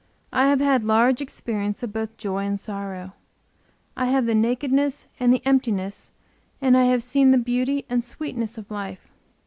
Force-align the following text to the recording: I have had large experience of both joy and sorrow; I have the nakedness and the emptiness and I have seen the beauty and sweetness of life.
I 0.33 0.47
have 0.47 0.61
had 0.61 0.83
large 0.83 1.21
experience 1.21 1.83
of 1.83 1.93
both 1.93 2.17
joy 2.17 2.43
and 2.43 2.59
sorrow; 2.59 3.13
I 3.95 4.05
have 4.07 4.25
the 4.25 4.33
nakedness 4.33 5.05
and 5.19 5.31
the 5.31 5.45
emptiness 5.45 6.11
and 6.59 6.75
I 6.75 6.85
have 6.85 7.03
seen 7.03 7.29
the 7.29 7.37
beauty 7.37 7.85
and 7.87 8.03
sweetness 8.03 8.57
of 8.57 8.71
life. 8.71 9.09